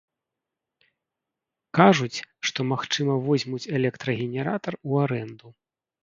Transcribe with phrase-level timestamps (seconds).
[1.79, 5.47] Кажуць, што, магчыма, возьмуць электрагенератар ў арэнду.